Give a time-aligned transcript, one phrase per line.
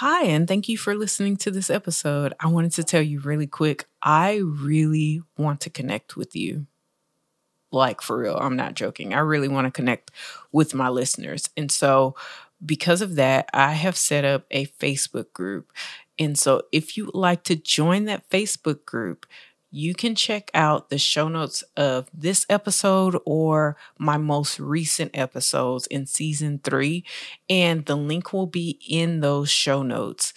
[0.00, 2.32] Hi, and thank you for listening to this episode.
[2.40, 6.66] I wanted to tell you really quick I really want to connect with you.
[7.70, 9.12] Like, for real, I'm not joking.
[9.12, 10.10] I really want to connect
[10.52, 11.50] with my listeners.
[11.54, 12.16] And so,
[12.64, 15.70] because of that, I have set up a Facebook group.
[16.18, 19.26] And so, if you would like to join that Facebook group,
[19.70, 25.86] you can check out the show notes of this episode or my most recent episodes
[25.86, 27.04] in season three,
[27.48, 30.32] and the link will be in those show notes.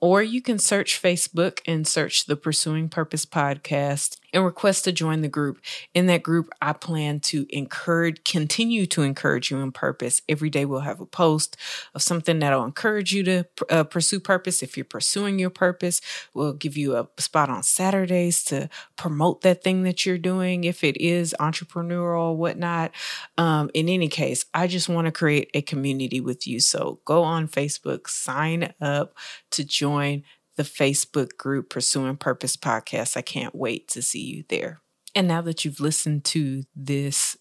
[0.00, 5.20] Or you can search Facebook and search the Pursuing Purpose podcast and request to join
[5.20, 5.60] the group.
[5.94, 10.22] In that group, I plan to encourage, continue to encourage you in purpose.
[10.28, 11.56] Every day we'll have a post
[11.94, 14.62] of something that'll encourage you to uh, pursue purpose.
[14.62, 16.00] If you're pursuing your purpose,
[16.34, 20.64] we'll give you a spot on Saturdays to promote that thing that you're doing.
[20.64, 22.92] If it is entrepreneurial or whatnot.
[23.38, 26.60] Um, in any case, I just want to create a community with you.
[26.60, 29.16] So go on Facebook, sign up
[29.50, 30.24] to join
[30.56, 33.16] the Facebook group Pursuing Purpose podcast.
[33.16, 34.80] I can't wait to see you there.
[35.14, 37.36] And now that you've listened to this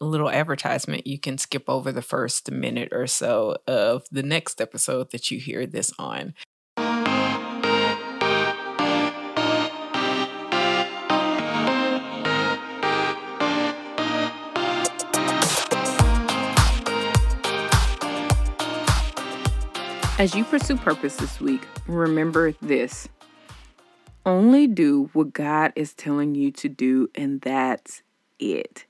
[0.00, 5.10] little advertisement, you can skip over the first minute or so of the next episode
[5.12, 6.34] that you hear this on.
[20.18, 23.08] As you pursue purpose this week, remember this
[24.26, 28.02] only do what God is telling you to do, and that's
[28.38, 28.84] it.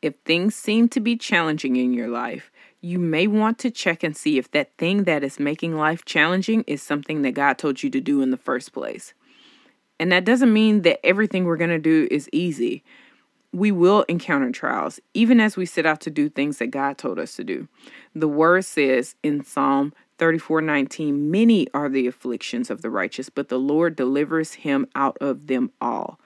[0.00, 4.16] If things seem to be challenging in your life, you may want to check and
[4.16, 7.90] see if that thing that is making life challenging is something that God told you
[7.90, 9.12] to do in the first place.
[9.98, 12.84] And that doesn't mean that everything we're going to do is easy.
[13.52, 17.18] We will encounter trials, even as we set out to do things that God told
[17.18, 17.68] us to do.
[18.14, 23.58] The word says in Psalm 34:19 Many are the afflictions of the righteous, but the
[23.58, 26.18] Lord delivers him out of them all.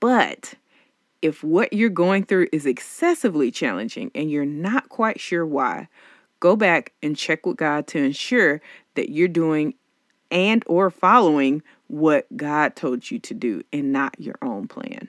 [0.00, 0.54] But
[1.22, 5.88] if what you're going through is excessively challenging and you're not quite sure why,
[6.40, 8.60] go back and check with God to ensure
[8.94, 9.74] that you're doing
[10.30, 15.08] and or following what God told you to do and not your own plan.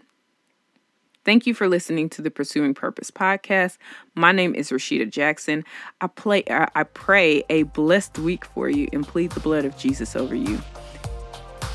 [1.27, 3.79] Thank you for listening to the Pursuing Purpose podcast.
[4.15, 5.65] My name is Rashida Jackson.
[5.99, 10.15] I play I pray a blessed week for you and plead the blood of Jesus
[10.15, 10.57] over you.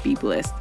[0.03, 0.55] Be blessed.